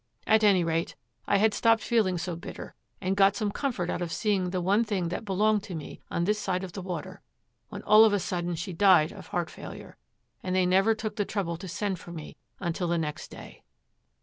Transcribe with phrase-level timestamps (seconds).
[0.25, 0.95] At any rate,
[1.27, 4.83] I had stopped feeling so bitter, and got some comfort out of seeing the one
[4.83, 7.21] thing that belonged to me on this side of the water,
[7.69, 9.97] when all of a sudden she died of heart failure,
[10.41, 13.61] and they never took the trouble to send for me until the next day.'